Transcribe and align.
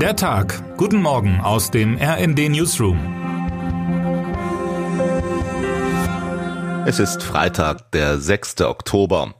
Der 0.00 0.14
Tag. 0.14 0.76
Guten 0.76 1.00
Morgen 1.00 1.40
aus 1.40 1.70
dem 1.70 1.96
RND 1.96 2.50
Newsroom. 2.50 2.98
Es 6.84 6.98
ist 6.98 7.22
Freitag, 7.22 7.92
der 7.92 8.18
6. 8.18 8.60
Oktober. 8.60 9.34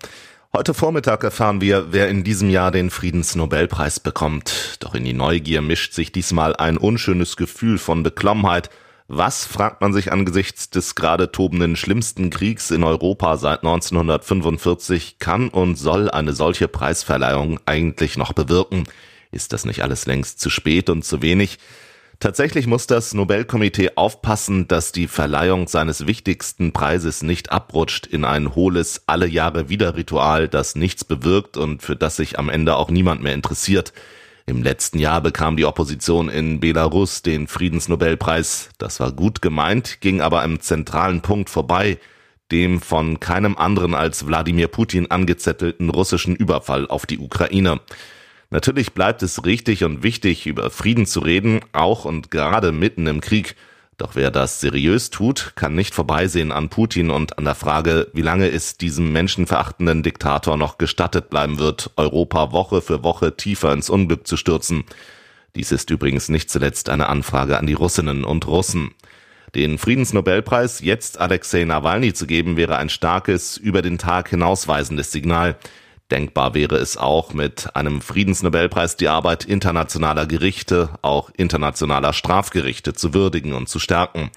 Heute 0.55 0.73
Vormittag 0.73 1.25
erfahren 1.25 1.61
wir, 1.61 1.93
wer 1.93 2.09
in 2.09 2.25
diesem 2.25 2.49
Jahr 2.49 2.71
den 2.71 2.89
Friedensnobelpreis 2.89 4.01
bekommt. 4.01 4.79
Doch 4.81 4.95
in 4.95 5.05
die 5.05 5.13
Neugier 5.13 5.61
mischt 5.61 5.93
sich 5.93 6.11
diesmal 6.11 6.57
ein 6.57 6.79
unschönes 6.79 7.37
Gefühl 7.37 7.77
von 7.77 8.03
Beklommenheit. 8.03 8.71
Was, 9.09 9.45
fragt 9.45 9.83
man 9.83 9.93
sich 9.93 10.11
angesichts 10.11 10.71
des 10.71 10.95
gerade 10.95 11.31
tobenden 11.31 11.77
schlimmsten 11.77 12.31
Kriegs 12.31 12.71
in 12.71 12.83
Europa 12.83 13.37
seit 13.37 13.59
1945, 13.59 15.19
kann 15.19 15.51
und 15.51 15.77
soll 15.77 16.11
eine 16.11 16.33
solche 16.33 16.67
Preisverleihung 16.67 17.61
eigentlich 17.67 18.17
noch 18.17 18.33
bewirken? 18.33 18.85
Ist 19.37 19.53
das 19.53 19.67
nicht 19.67 19.83
alles 19.83 20.07
längst 20.07 20.41
zu 20.41 20.49
spät 20.49 20.89
und 20.89 21.05
zu 21.05 21.21
wenig? 21.21 21.59
Tatsächlich 22.21 22.67
muss 22.67 22.87
das 22.87 23.13
Nobelkomitee 23.13 23.91
aufpassen, 23.97 24.67
dass 24.67 24.93
die 24.93 25.09
Verleihung 25.09 25.69
seines 25.69 26.07
wichtigsten 26.07 26.73
Preises 26.73 27.23
nicht 27.23 27.53
abrutscht 27.53 28.07
in 28.07 28.25
ein 28.25 28.55
hohles 28.55 29.03
alle 29.07 29.27
Jahre 29.27 29.69
wieder 29.69 29.95
Ritual, 29.95 30.49
das 30.49 30.75
nichts 30.75 31.05
bewirkt 31.05 31.59
und 31.59 31.83
für 31.83 31.97
das 31.97 32.17
sich 32.17 32.39
am 32.39 32.49
Ende 32.49 32.77
auch 32.77 32.89
niemand 32.89 33.23
mehr 33.23 33.35
interessiert. 33.35 33.93
Im 34.47 34.63
letzten 34.63 34.99
Jahr 34.99 35.21
bekam 35.21 35.59
die 35.59 35.67
Opposition 35.67 36.31
in 36.31 36.59
Belarus 36.59 37.21
den 37.21 37.47
Friedensnobelpreis. 37.47 38.71
Das 38.79 39.01
war 39.01 39.13
gut 39.13 39.43
gemeint, 39.43 40.01
ging 40.01 40.23
aber 40.23 40.43
am 40.43 40.61
zentralen 40.61 41.21
Punkt 41.21 41.51
vorbei, 41.51 41.99
dem 42.51 42.81
von 42.81 43.21
keinem 43.21 43.59
anderen 43.59 43.95
als 43.95 44.27
Wladimir 44.27 44.69
Putin 44.69 45.11
angezettelten 45.11 45.91
russischen 45.91 46.35
Überfall 46.35 46.89
auf 46.89 47.05
die 47.05 47.19
Ukraine. 47.19 47.81
Natürlich 48.57 48.95
bleibt 48.95 49.23
es 49.23 49.45
richtig 49.45 49.85
und 49.85 50.03
wichtig, 50.03 50.47
über 50.47 50.71
Frieden 50.71 51.05
zu 51.05 51.21
reden, 51.21 51.61
auch 51.73 52.07
und 52.07 52.31
gerade 52.31 52.73
mitten 52.73 53.07
im 53.07 53.21
Krieg. 53.21 53.55
Doch 53.99 54.15
wer 54.15 54.31
das 54.31 54.61
seriös 54.63 55.11
tut, 55.11 55.53
kann 55.57 55.75
nicht 55.75 55.95
vorbeisehen 55.95 56.53
an 56.53 56.71
Putin 56.71 57.11
und 57.11 57.37
an 57.37 57.45
der 57.45 57.55
Frage, 57.55 58.09
wie 58.15 58.23
lange 58.23 58.49
es 58.49 58.79
diesem 58.79 59.13
menschenverachtenden 59.13 60.03
Diktator 60.03 60.57
noch 60.57 60.79
gestattet 60.79 61.29
bleiben 61.29 61.59
wird, 61.59 61.91
Europa 61.97 62.51
Woche 62.53 62.81
für 62.81 63.05
Woche 63.05 63.37
tiefer 63.37 63.75
ins 63.75 63.91
Unglück 63.91 64.27
zu 64.27 64.39
stürzen. 64.39 64.85
Dies 65.55 65.71
ist 65.71 65.91
übrigens 65.91 66.31
nicht 66.31 66.49
zuletzt 66.49 66.89
eine 66.89 67.11
Anfrage 67.11 67.59
an 67.59 67.67
die 67.67 67.75
Russinnen 67.75 68.25
und 68.25 68.47
Russen. 68.47 68.95
Den 69.55 69.77
Friedensnobelpreis 69.77 70.81
jetzt 70.81 71.21
Alexei 71.21 71.65
Nawalny 71.65 72.15
zu 72.15 72.27
geben, 72.27 72.57
wäre 72.57 72.79
ein 72.79 72.89
starkes, 72.89 73.59
über 73.59 73.83
den 73.83 73.99
Tag 73.99 74.31
hinausweisendes 74.31 75.13
Signal. 75.13 75.57
Denkbar 76.11 76.55
wäre 76.55 76.77
es 76.77 76.97
auch, 76.97 77.35
mit 77.35 77.75
einem 77.75 78.01
Friedensnobelpreis 78.01 78.97
die 78.97 79.09
Arbeit 79.09 79.45
internationaler 79.45 80.27
Gerichte, 80.27 80.91
auch 81.03 81.31
internationaler 81.37 82.13
Strafgerichte 82.13 82.95
zu 82.95 83.13
würdigen 83.13 83.55
und 83.55 83.69
zu 83.69 83.81
stärken. 83.81 84.31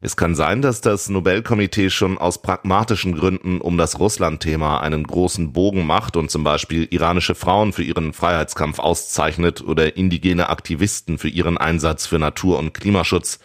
Es 0.00 0.16
kann 0.16 0.34
sein, 0.34 0.60
dass 0.62 0.80
das 0.82 1.08
Nobelkomitee 1.08 1.90
schon 1.90 2.18
aus 2.18 2.42
pragmatischen 2.42 3.16
Gründen 3.16 3.60
um 3.60 3.78
das 3.78 3.98
Russland-Thema 3.98 4.80
einen 4.80 5.02
großen 5.02 5.52
Bogen 5.52 5.86
macht 5.86 6.16
und 6.16 6.30
zum 6.30 6.44
Beispiel 6.44 6.86
iranische 6.90 7.34
Frauen 7.34 7.72
für 7.72 7.82
ihren 7.82 8.12
Freiheitskampf 8.12 8.78
auszeichnet 8.78 9.62
oder 9.62 9.96
indigene 9.96 10.50
Aktivisten 10.50 11.18
für 11.18 11.28
ihren 11.28 11.56
Einsatz 11.58 12.06
für 12.06 12.18
Natur- 12.18 12.58
und 12.58 12.74
Klimaschutz. 12.74 13.40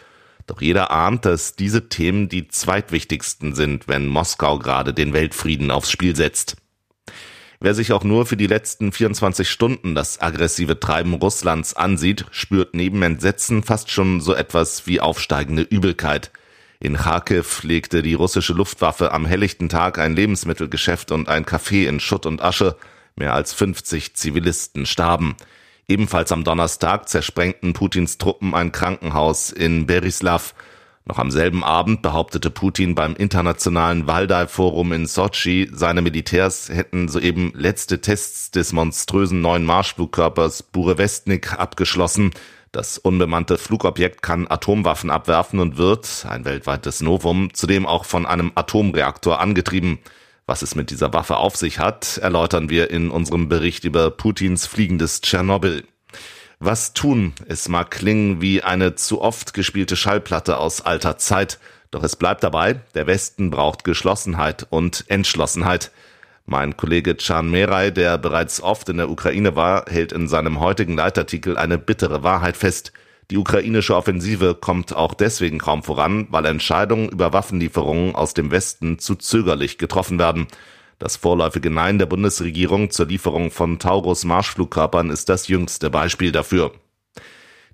Doch 0.45 0.61
jeder 0.61 0.91
ahnt, 0.91 1.25
dass 1.25 1.55
diese 1.55 1.87
Themen 1.87 2.27
die 2.27 2.49
zweitwichtigsten 2.49 3.55
sind, 3.55 3.87
wenn 3.87 4.05
Moskau 4.07 4.59
gerade 4.59 4.93
den 4.93 5.13
Weltfrieden 5.13 5.71
aufs 5.71 5.89
Spiel 5.89 6.15
setzt. 6.15 6.57
Wer 7.63 7.73
sich 7.73 7.93
auch 7.93 8.03
nur 8.03 8.25
für 8.25 8.35
die 8.35 8.47
letzten 8.47 8.91
24 8.91 9.49
Stunden 9.49 9.95
das 9.95 10.21
aggressive 10.21 10.81
Treiben 10.81 11.13
Russlands 11.13 11.73
ansieht, 11.73 12.25
spürt 12.29 12.75
neben 12.75 13.01
Entsetzen 13.03 13.63
fast 13.63 13.89
schon 13.89 14.19
so 14.19 14.33
etwas 14.33 14.85
wie 14.85 14.99
aufsteigende 14.99 15.61
Übelkeit. 15.61 16.31
In 16.81 16.97
Kharkiv 16.97 17.63
legte 17.63 18.01
die 18.01 18.15
russische 18.15 18.51
Luftwaffe 18.51 19.13
am 19.13 19.25
helllichten 19.25 19.69
Tag 19.69 19.97
ein 19.97 20.13
Lebensmittelgeschäft 20.13 21.13
und 21.13 21.29
ein 21.29 21.45
Café 21.45 21.87
in 21.87 22.01
Schutt 22.01 22.25
und 22.25 22.41
Asche. 22.41 22.75
Mehr 23.15 23.33
als 23.33 23.53
50 23.53 24.13
Zivilisten 24.13 24.85
starben. 24.85 25.37
Ebenfalls 25.87 26.33
am 26.33 26.43
Donnerstag 26.43 27.07
zersprengten 27.07 27.71
Putins 27.71 28.17
Truppen 28.17 28.53
ein 28.53 28.73
Krankenhaus 28.73 29.51
in 29.51 29.85
Berislav. 29.85 30.53
Noch 31.05 31.19
am 31.19 31.31
selben 31.31 31.65
Abend 31.65 32.01
behauptete 32.01 32.49
Putin 32.49 32.95
beim 32.95 33.15
internationalen 33.15 34.07
Waldai-Forum 34.07 34.93
in 34.93 35.05
Sochi, 35.05 35.69
seine 35.73 36.01
Militärs 36.01 36.69
hätten 36.69 37.09
soeben 37.09 37.51
letzte 37.55 37.99
Tests 37.99 38.51
des 38.51 38.71
monströsen 38.71 39.41
neuen 39.41 39.65
Marschflugkörpers 39.65 40.63
Burevestnik 40.63 41.59
abgeschlossen. 41.59 42.31
Das 42.71 42.97
unbemannte 42.97 43.57
Flugobjekt 43.57 44.21
kann 44.21 44.47
Atomwaffen 44.49 45.09
abwerfen 45.09 45.59
und 45.59 45.77
wird, 45.77 46.25
ein 46.27 46.45
weltweites 46.45 47.01
Novum, 47.01 47.53
zudem 47.53 47.85
auch 47.85 48.05
von 48.05 48.25
einem 48.25 48.53
Atomreaktor 48.55 49.41
angetrieben. 49.41 49.99
Was 50.45 50.61
es 50.61 50.73
mit 50.73 50.89
dieser 50.89 51.13
Waffe 51.13 51.35
auf 51.35 51.57
sich 51.57 51.79
hat, 51.79 52.17
erläutern 52.17 52.69
wir 52.69 52.89
in 52.89 53.11
unserem 53.11 53.49
Bericht 53.49 53.83
über 53.83 54.09
Putins 54.09 54.67
fliegendes 54.67 55.19
Tschernobyl. 55.19 55.83
Was 56.65 56.93
tun? 56.93 57.33
Es 57.45 57.67
mag 57.67 57.91
klingen 57.91 58.39
wie 58.39 58.63
eine 58.63 58.95
zu 58.95 59.21
oft 59.21 59.53
gespielte 59.53 59.97
Schallplatte 59.97 60.59
aus 60.59 60.79
alter 60.79 61.17
Zeit, 61.17 61.59
doch 61.91 62.03
es 62.03 62.15
bleibt 62.15 62.41
dabei, 62.41 62.79
der 62.95 63.05
Westen 63.05 63.51
braucht 63.51 63.83
Geschlossenheit 63.83 64.65
und 64.69 65.03
Entschlossenheit. 65.09 65.91
Mein 66.45 66.77
Kollege 66.77 67.15
Can 67.15 67.51
Meray, 67.51 67.91
der 67.91 68.17
bereits 68.17 68.61
oft 68.61 68.87
in 68.87 68.95
der 68.95 69.09
Ukraine 69.09 69.57
war, 69.57 69.87
hält 69.89 70.13
in 70.13 70.29
seinem 70.29 70.61
heutigen 70.61 70.95
Leitartikel 70.95 71.57
eine 71.57 71.77
bittere 71.77 72.23
Wahrheit 72.23 72.55
fest. 72.55 72.93
Die 73.29 73.37
ukrainische 73.37 73.97
Offensive 73.97 74.55
kommt 74.55 74.95
auch 74.95 75.15
deswegen 75.15 75.57
kaum 75.57 75.83
voran, 75.83 76.27
weil 76.29 76.45
Entscheidungen 76.45 77.09
über 77.09 77.33
Waffenlieferungen 77.33 78.15
aus 78.15 78.33
dem 78.33 78.51
Westen 78.51 78.99
zu 78.99 79.15
zögerlich 79.15 79.77
getroffen 79.77 80.17
werden. 80.17 80.47
Das 81.03 81.17
vorläufige 81.17 81.69
Nein 81.69 81.99
der 81.99 82.05
Bundesregierung 82.05 82.89
zur 82.89 83.07
Lieferung 83.07 83.51
von 83.51 83.77
Taurus 83.77 84.23
Marschflugkörpern 84.23 85.09
ist 85.09 85.27
das 85.27 85.49
jüngste 85.49 85.89
Beispiel 85.89 86.31
dafür. 86.31 86.71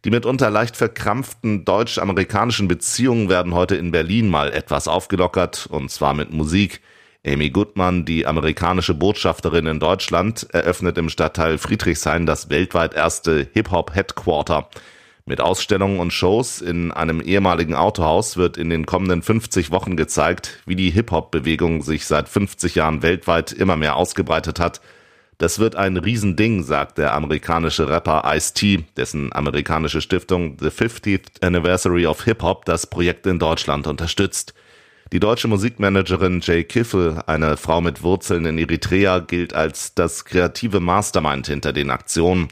Die 0.03 0.09
mitunter 0.09 0.49
leicht 0.49 0.75
verkrampften 0.75 1.63
deutsch-amerikanischen 1.63 2.67
Beziehungen 2.67 3.29
werden 3.29 3.53
heute 3.53 3.75
in 3.75 3.91
Berlin 3.91 4.29
mal 4.29 4.51
etwas 4.51 4.87
aufgelockert, 4.87 5.67
und 5.69 5.91
zwar 5.91 6.15
mit 6.15 6.33
Musik. 6.33 6.81
Amy 7.23 7.51
Goodman, 7.51 8.03
die 8.03 8.25
amerikanische 8.25 8.95
Botschafterin 8.95 9.67
in 9.67 9.79
Deutschland, 9.79 10.47
eröffnet 10.51 10.97
im 10.97 11.09
Stadtteil 11.09 11.59
Friedrichshain 11.59 12.25
das 12.25 12.49
weltweit 12.49 12.95
erste 12.95 13.47
Hip-Hop-Headquarter. 13.53 14.71
Mit 15.29 15.41
Ausstellungen 15.41 15.99
und 15.99 16.11
Shows 16.11 16.59
in 16.59 16.91
einem 16.91 17.21
ehemaligen 17.21 17.75
Autohaus 17.75 18.35
wird 18.35 18.57
in 18.57 18.71
den 18.71 18.87
kommenden 18.87 19.21
50 19.21 19.69
Wochen 19.69 19.95
gezeigt, 19.95 20.57
wie 20.65 20.75
die 20.75 20.89
Hip-Hop-Bewegung 20.89 21.83
sich 21.83 22.07
seit 22.07 22.27
50 22.27 22.73
Jahren 22.73 23.03
weltweit 23.03 23.51
immer 23.51 23.75
mehr 23.75 23.95
ausgebreitet 23.95 24.59
hat. 24.59 24.81
Das 25.37 25.59
wird 25.59 25.75
ein 25.75 25.97
Riesending, 25.97 26.63
sagt 26.63 26.97
der 26.97 27.13
amerikanische 27.13 27.87
Rapper 27.87 28.23
Ice-T, 28.25 28.85
dessen 28.97 29.31
amerikanische 29.31 30.01
Stiftung 30.01 30.57
The 30.59 30.69
50th 30.69 31.45
Anniversary 31.45 32.07
of 32.07 32.23
Hip-Hop 32.23 32.65
das 32.65 32.87
Projekt 32.87 33.27
in 33.27 33.37
Deutschland 33.37 33.85
unterstützt. 33.85 34.55
Die 35.11 35.19
deutsche 35.19 35.47
Musikmanagerin 35.47 36.39
Jay 36.41 36.63
Kiffel, 36.63 37.21
eine 37.27 37.55
Frau 37.55 37.81
mit 37.81 38.01
Wurzeln 38.01 38.45
in 38.45 38.57
Eritrea, 38.57 39.19
gilt 39.19 39.53
als 39.53 39.93
das 39.93 40.25
kreative 40.25 40.79
Mastermind 40.79 41.45
hinter 41.45 41.71
den 41.71 41.91
Aktionen. 41.91 42.47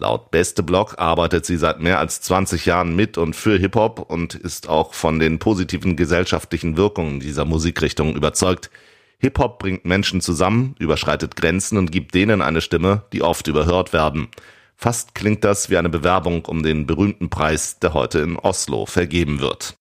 Laut 0.00 0.30
Beste 0.30 0.62
Blog 0.62 0.94
arbeitet 0.98 1.44
sie 1.44 1.56
seit 1.56 1.80
mehr 1.80 1.98
als 1.98 2.22
20 2.22 2.64
Jahren 2.64 2.96
mit 2.96 3.18
und 3.18 3.36
für 3.36 3.58
Hip-Hop 3.58 3.98
und 4.10 4.34
ist 4.34 4.68
auch 4.68 4.94
von 4.94 5.18
den 5.18 5.38
positiven 5.38 5.96
gesellschaftlichen 5.96 6.76
Wirkungen 6.76 7.20
dieser 7.20 7.44
Musikrichtung 7.44 8.16
überzeugt. 8.16 8.70
Hip-Hop 9.18 9.58
bringt 9.58 9.84
Menschen 9.84 10.20
zusammen, 10.20 10.74
überschreitet 10.78 11.36
Grenzen 11.36 11.76
und 11.76 11.92
gibt 11.92 12.14
denen 12.14 12.42
eine 12.42 12.60
Stimme, 12.60 13.02
die 13.12 13.22
oft 13.22 13.46
überhört 13.46 13.92
werden. 13.92 14.28
Fast 14.76 15.14
klingt 15.14 15.44
das 15.44 15.70
wie 15.70 15.76
eine 15.76 15.90
Bewerbung 15.90 16.46
um 16.46 16.62
den 16.62 16.86
berühmten 16.86 17.30
Preis, 17.30 17.78
der 17.78 17.94
heute 17.94 18.18
in 18.20 18.36
Oslo 18.36 18.86
vergeben 18.86 19.40
wird. 19.40 19.76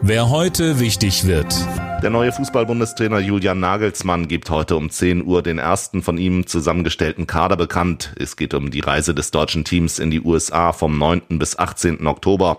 Wer 0.00 0.30
heute 0.30 0.80
wichtig 0.80 1.26
wird. 1.26 1.54
Der 2.02 2.10
neue 2.10 2.32
Fußballbundestrainer 2.32 3.20
Julian 3.20 3.60
Nagelsmann 3.60 4.26
gibt 4.26 4.50
heute 4.50 4.74
um 4.74 4.90
10 4.90 5.24
Uhr 5.24 5.40
den 5.40 5.58
ersten 5.58 6.02
von 6.02 6.18
ihm 6.18 6.48
zusammengestellten 6.48 7.28
Kader 7.28 7.56
bekannt. 7.56 8.12
Es 8.18 8.34
geht 8.34 8.54
um 8.54 8.72
die 8.72 8.80
Reise 8.80 9.14
des 9.14 9.30
deutschen 9.30 9.64
Teams 9.64 10.00
in 10.00 10.10
die 10.10 10.20
USA 10.20 10.72
vom 10.72 10.98
9. 10.98 11.38
bis 11.38 11.56
18. 11.56 12.04
Oktober. 12.08 12.58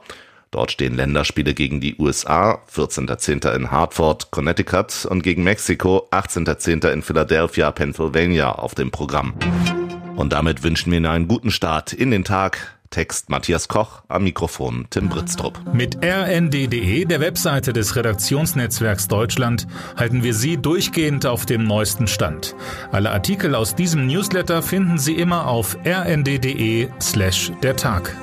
Dort 0.50 0.72
stehen 0.72 0.96
Länderspiele 0.96 1.54
gegen 1.54 1.82
die 1.82 1.98
USA, 1.98 2.62
14.10. 2.74 3.54
in 3.54 3.70
Hartford, 3.70 4.32
Connecticut 4.32 5.06
und 5.10 5.24
gegen 5.24 5.44
Mexiko, 5.44 6.08
18.10. 6.12 6.90
in 6.90 7.02
Philadelphia, 7.02 7.70
Pennsylvania 7.72 8.54
auf 8.54 8.76
dem 8.76 8.92
Programm. 8.92 9.34
Und 10.16 10.32
damit 10.32 10.64
wünschen 10.64 10.92
wir 10.92 11.00
Ihnen 11.00 11.08
einen 11.08 11.28
guten 11.28 11.52
Start 11.52 11.92
in 11.92 12.12
den 12.12 12.24
Tag. 12.24 12.78
Text 12.94 13.32
Matthias 13.32 13.68
Koch, 13.68 14.04
am 14.08 14.24
Mikrofon 14.24 14.86
Tim 14.92 15.10
Britztrup. 15.10 15.60
Mit 15.74 15.98
rnd.de, 16.06 17.06
der 17.06 17.20
Webseite 17.22 17.74
des 17.74 17.96
Redaktionsnetzwerks 17.96 19.08
Deutschland, 19.08 19.66
halten 19.98 20.22
wir 20.22 20.36
Sie 20.36 20.58
durchgehend 20.58 21.26
auf 21.26 21.48
dem 21.48 21.64
neuesten 21.64 22.06
Stand. 22.06 22.56
Alle 22.92 23.10
Artikel 23.10 23.56
aus 23.56 23.74
diesem 23.74 24.06
Newsletter 24.06 24.62
finden 24.62 25.00
Sie 25.00 25.16
immer 25.16 25.48
auf 25.48 25.76
rnd.de 25.84 26.90
slash 27.02 27.52
der 27.64 27.76
Tag. 27.76 28.16